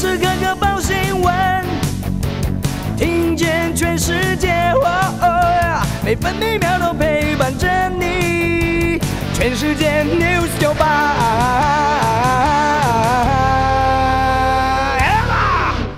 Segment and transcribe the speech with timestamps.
[0.00, 1.34] 时刻刻报新闻，
[2.96, 4.72] 听见全世界，
[6.02, 8.98] 每分每秒都陪伴着你。
[9.34, 11.14] 全世界 news 九八。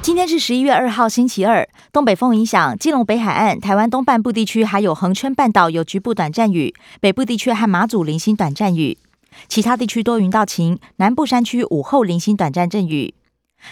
[0.02, 1.68] 今天是十一月二号，星期二。
[1.92, 8.98] 东北风影响，基隆北海岸、台湾东半部地区还有恒春半岛有局部短暂雨，北部地区和马祖零星短暂雨。
[9.46, 13.14] 其他地区多云到晴，南部山区午后零星短暂阵雨。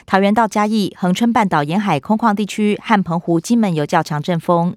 [0.07, 4.77] 桃园到嘉义、恒春半岛沿海空旷地区和澎湖、金门有较强阵风。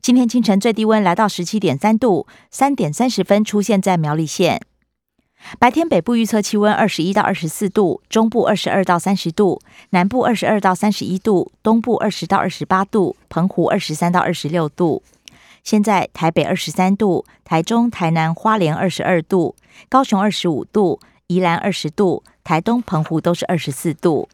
[0.00, 4.60] 今天清晨最低温来到十七点三度，三点三十分出现在苗栗县。
[5.58, 15.02] 白天北部预测气温二十一到二十四度，中部二十二到三十度，南部二十二到三十一度，东部二十到二十八度，澎湖二十三到二十六度。
[15.64, 19.56] 现在台北二十三度，台中、台南、花莲二十二度，
[19.88, 24.28] 高雄二十五度，宜兰二十度，台东、澎湖都是二十四度。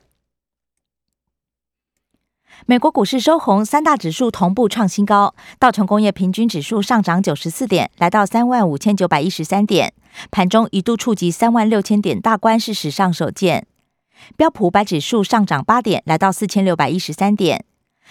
[2.64, 9.92] 美国股市收红，三大指数同步创新高，道琼工业平均指数上涨九十四点，来到三万五千九百一十三点，
[10.30, 13.66] 盘中一度触及三万六千点大关，是史上首见。
[14.38, 17.66] 标普五百指数上涨八点，来到四千六百一十三点。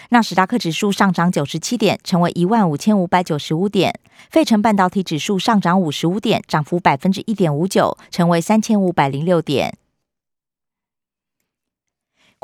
[0.10, 4.00] 纳斯达克指数上涨九十七点，成为一万五千五百九十五点。
[4.30, 9.76] 费城半导体指数上涨五十五点，涨幅百分之一点五九，成为三千五百零六点。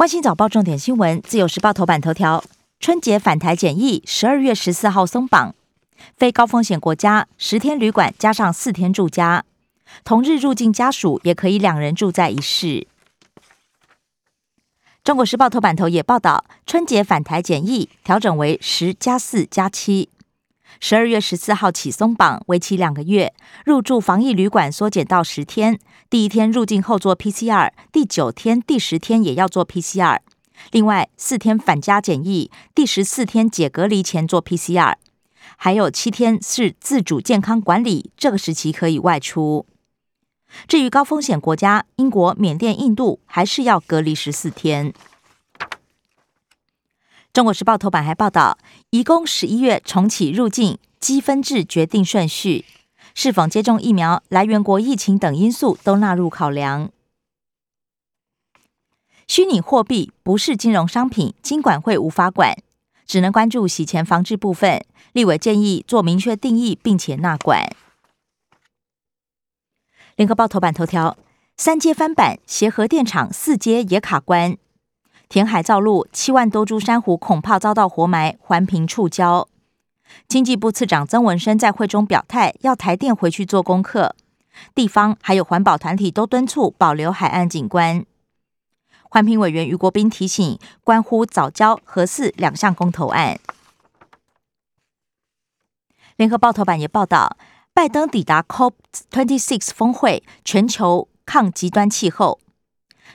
[0.02, 2.44] 关心早报重点新闻，自由时报头版头条：
[2.80, 5.54] 春节返台检疫，十二月十四号松绑，
[6.18, 9.46] 非高风险国家十天旅馆加上四天住家，
[10.04, 12.88] 同日入境家属也可以两人住在一室。
[15.04, 20.10] 中国时报头版头也报道，春节返台检疫调整为十加四加七，
[20.84, 23.32] 十二月十四号起松绑，为期两个月。
[23.66, 25.80] 入住防疫旅馆缩减到十天，
[26.10, 30.18] 第一天入境后做 PCR，第九天、第十天也要做 PCR。
[30.72, 34.96] 另外四天返家检疫，第十四天解隔离前做 PCR，
[35.56, 39.68] 还有七天是自主健康管理，这个时期可以外出。
[40.68, 44.92] 至于高风险国家，英国、缅甸、印度还是要隔离十四天。
[47.34, 48.58] 中国时报头版还报道，
[48.90, 52.66] 移工十一月重启入境，积分制决定顺序，
[53.16, 56.92] 是否接种疫苗、来源国疫情等因素都纳入考量。
[59.30, 62.58] 虚拟货币不是金融商品，金管会无法管，
[63.06, 64.86] 只能关注洗钱防治部分。
[65.14, 67.74] 立委建议做明确定义，并且纳管。
[70.18, 71.18] 联合报头版头条：
[71.56, 74.58] 三阶翻版，协和电厂四阶也卡关，
[75.32, 79.48] 填海造陆，七万多株珊瑚恐怕遭到活埋，环评触礁。
[80.28, 84.14] 经济部次长曾文生在会中表态，要台电回去做功课。
[84.76, 88.06] 地方还有环保团体都敦促保留海岸景观。
[89.04, 93.40] 环评委员余国斌提醒，关乎早交核四两项公投案。
[96.18, 97.38] 联合报头版也报道。
[97.74, 102.38] 拜登抵达 COP26 峰会，全球抗极端气候，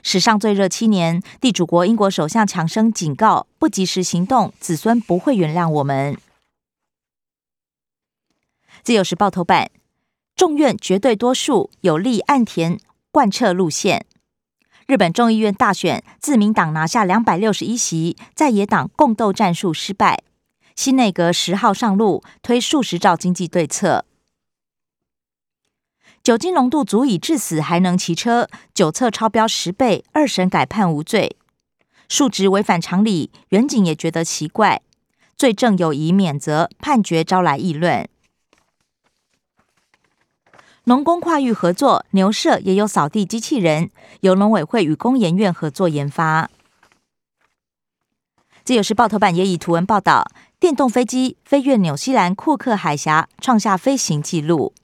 [0.02, 1.22] 史上最热七年。
[1.40, 6.16] 地主国英国首相强生警告：不及时行动，子孙不会原谅我们。
[8.82, 9.70] 自由时报头版：
[10.34, 12.78] 众院绝对多数有利岸田
[13.10, 14.06] 贯彻路线。
[14.86, 20.22] 日本众议院大选，自民党拿下两百六十一席，在野党共斗战术失败。
[20.76, 24.04] 新内阁十号上路，推数十兆经济对策。
[26.26, 28.48] 酒精浓度足以致死，还能骑车？
[28.74, 31.36] 酒测超标十倍，二审改判无罪。
[32.08, 34.82] 数值违反常理，远景也觉得奇怪。
[35.36, 38.08] 罪证有疑，免责判决招来议论。
[40.86, 43.92] 农工跨域合作，牛舍也有扫地机器人，
[44.22, 46.50] 由农委会与工研院合作研发。
[48.64, 50.28] 自由时报头版也以图文报道：
[50.58, 54.74] 电动飞机飞越纽西兰库克海峡，创下飞行纪录。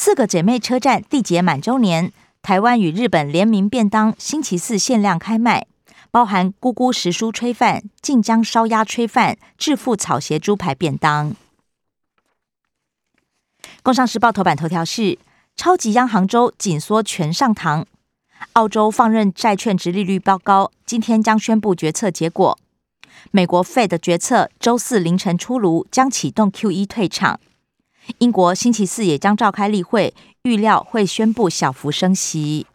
[0.00, 5.66] 四个姐妹车站缔结满周年，台湾与日本联名便当星期四限量开卖，
[6.12, 11.34] 包含咕咕时蔬炊饭、晋江烧鸭炊饭、致富草鞋猪排便当。
[13.82, 15.18] 工商时报头版头条是：
[15.56, 17.84] 超级央行周紧缩全上堂，
[18.52, 22.56] 澳洲放任债券值利率飙高，今天将宣布决策结果。
[23.32, 27.40] 美国 Fed 决策周四凌晨出炉，将启动 QE 退场。
[28.18, 32.66] 英国星期四也将召开例会，预料会宣布小幅升息。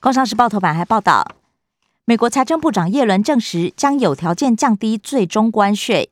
[0.00, 1.26] 工商时报头版还报道，
[2.04, 6.10] 美国财政部长耶伦证实将有条件降低最终关税，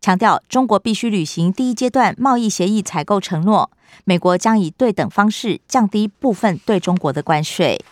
[0.00, 3.70] 强调中国必须履行第一阶段贸易协议采购承诺，
[4.04, 7.84] 美国将以对等方式降低部分对中国的关税。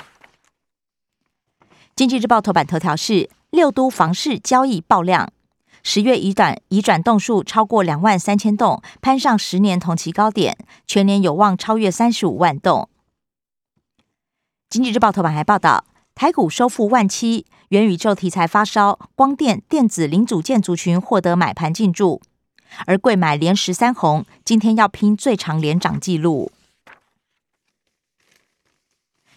[1.95, 5.31] 经济日报头版头条是六都房市交易爆量，
[5.87, 12.89] 十月移转移转栋数超过两万三千栋，攀上十年同期高点，全年有望超越三十五万栋。
[14.71, 15.85] 经济日报头版还报道，
[16.15, 22.23] 台股收复万七，元宇宙题材发烧，光电、电子零组件族群获得买盘进驻，
[22.87, 26.51] 而贵买连十三红，今天要拼最长连涨纪录。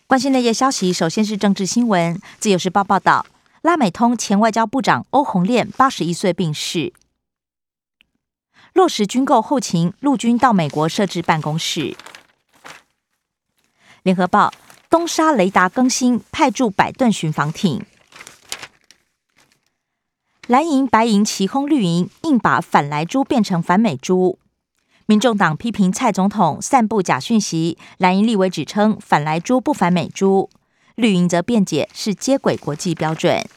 [0.07, 2.17] 关心内页消息，首先是政治新闻。
[2.39, 3.25] 自由时报报道，
[3.61, 6.93] 拉美通前外交部长欧红炼八十一岁病逝。
[8.73, 11.95] 落实军购后勤，陆军到美国设置办公室。
[14.03, 14.53] 联合报
[14.89, 17.85] 东沙雷达更新，派驻百吨巡防艇。
[20.45, 24.39] 蓝银白银齐轰绿营，硬把反莱猪变成反美猪。
[25.05, 30.49] 民众党批评蔡总统散布假讯息，蓝营立委指称反来猪不反美猪，
[30.97, 33.47] 绿营则辩解是接轨国际标准。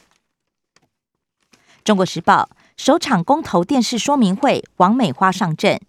[1.83, 5.81] 中国时报首场公投电视说明会，王美花上阵，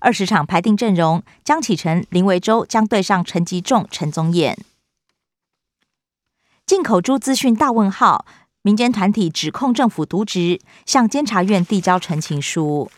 [0.00, 4.58] 二十场排定阵容，江启臣、林维洲将对上陈吉仲、陈宗彦。
[6.66, 8.26] 进口猪资讯大问号，
[8.60, 12.90] 民间团体指控政府渎职，向监察院递交陈情书。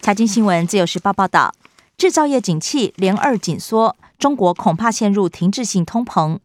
[0.00, 1.54] 财经新闻，自由时报报道，
[1.98, 6.40] 制造业景气连二紧缩，中国恐怕陷入停滞性通膨。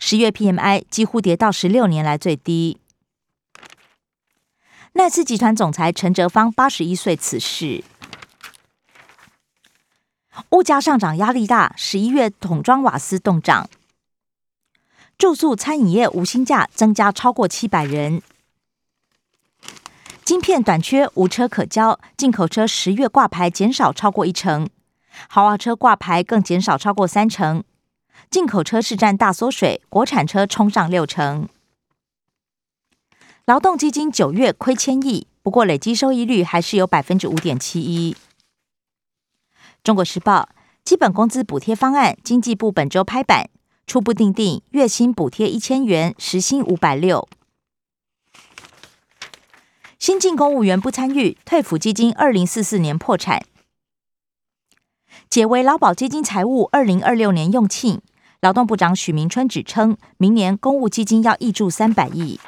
[0.00, 2.78] 十月 PMI 几乎跌到十六年来最低。
[4.94, 7.84] 奈斯集团总裁陈哲芳八十一岁辞世。
[10.50, 13.68] 物价上涨压力大，十一月桶装瓦斯冻涨。
[15.16, 18.20] 住宿餐饮业无薪假增加超过七百人。
[20.24, 24.68] 晶片短缺，无车可交，进口车十月挂牌减少超过一成，
[25.28, 27.62] 豪华车挂牌更减少超过三成，
[28.30, 31.48] 进口车市占大缩水，国产车冲上六成。
[33.46, 38.16] 劳动基金九月亏千亿，不过累积收益率还是有百分之五点七一。
[39.82, 40.48] 中国时报
[40.82, 43.50] 基本工资补贴方案，经济部本周拍板，
[43.86, 47.28] 初步定定月薪补贴一千元，时薪五百六。
[49.98, 53.44] 新进公务员不参与退抚基金，二零四四年破产，
[55.28, 58.00] 解为劳保基金财务，二零二六年用罄。
[58.40, 62.38] 劳动部长许明春指称，明年公务基金要挹注三百亿。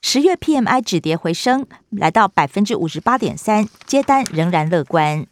[0.00, 5.26] 十月 PMI 止跌回升，来到百分之五十八点三，接单仍然乐观。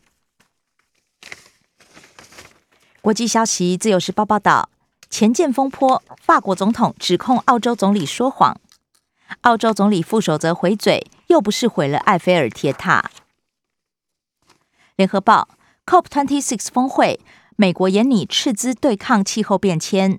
[3.01, 4.69] 国际消息，自由时报报道。
[5.09, 8.61] 前舰风波，法国总统指控澳洲总理说谎，
[9.41, 13.11] 澳洲总理副手则回嘴，又不是毁了埃菲尔铁塔。
[14.99, 15.49] 联合报
[15.87, 17.21] ，COP26 峰会，
[17.55, 20.19] 美国严拟斥资对抗气候变迁。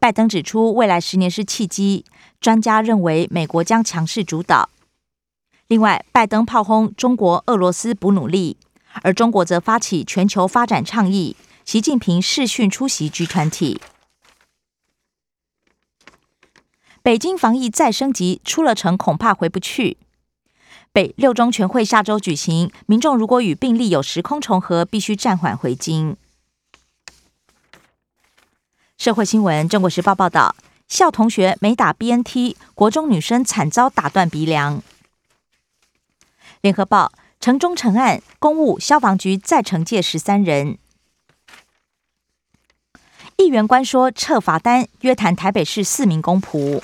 [0.00, 2.04] 拜登指出，未来十年是契机，
[2.40, 4.68] 专家认为美国将强势主导。
[5.68, 8.56] 另外，拜登炮轰中国、俄罗斯不努力，
[9.02, 11.36] 而中国则发起全球发展倡议。
[11.64, 13.80] 习近平视讯出席 G 团体。
[17.00, 19.98] 北京防疫再升级，出了城恐怕回不去。
[20.92, 26.16] 北六中全会下周举行，民众如果与病例有时空重合，必须暂缓回京。
[28.98, 30.56] 社会新闻：中国时报报道，
[30.88, 34.82] 校同学没打 BNT，国中女生惨遭打断鼻梁。
[36.60, 40.76] 联合报：城中城案，公务消防局再惩戒十三人。
[43.36, 46.82] 议员官说撤罚单，约谈台北市四名公仆。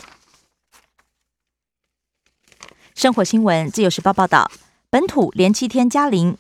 [2.97, 4.51] 生活新闻，自由时报报道，
[4.89, 6.39] 本土连七天加零。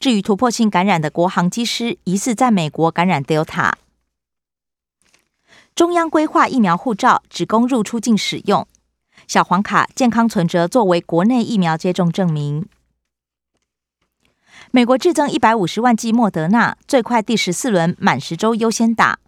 [0.00, 3.74] 至于突破性感染的国航机师，疑似在美国感染 Delta。
[5.74, 8.66] 中央规划疫苗护照只供入出境使用，
[9.26, 12.66] 小黄卡健康存折作为国内疫苗接种证明。
[14.70, 19.18] 美国制增一百五十万剂莫德纳，最快第十四轮满十周优先打。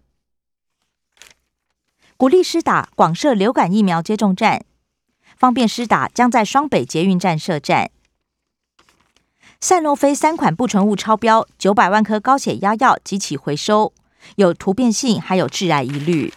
[2.17, 4.65] 鼓励施打，广设流感疫苗接种站，
[5.41, 7.89] 方便施打，将在双北捷运站设站。
[9.59, 13.91] 赛诺菲三款不纯物超标，九百万颗高血压药即起回收，
[14.35, 16.31] 有突变性，还有致癌疑虑。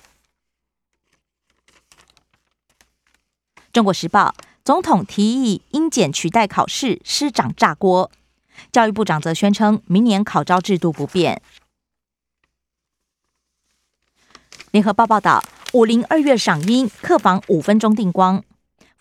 [3.75, 4.35] 中国时报
[4.65, 8.11] 总统提议应检取代考试，师长炸锅。
[8.73, 11.43] 教育部长则宣称，明年考招制度不变。
[14.71, 15.45] 联合报报道。
[15.75, 18.43] 五零二月赏樱，客房五分钟订光。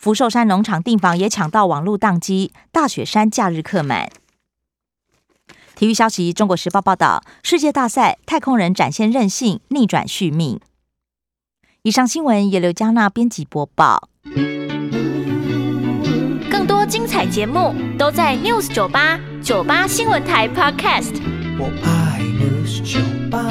[0.04, 4.12] 福寿山农场订房也抢到网络宕机，大雪山假日客满。
[5.76, 10.60] 体育消息：中国时报报道，世界大赛太空人展现韧性，逆转续命。
[11.84, 14.10] 以上新闻由刘嘉娜编辑播报。
[16.52, 21.14] 更多精彩节目都在 News 九八九八新闻台 Podcast。
[21.58, 23.00] 我爱 News 酒
[23.32, 23.50] 吧。